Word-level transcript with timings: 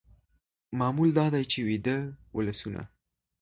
معمول 0.79 1.09
دا 1.17 1.25
دی 1.33 1.43
چې 1.51 1.59
ویده 1.67 1.97
ولسونه 2.37 2.81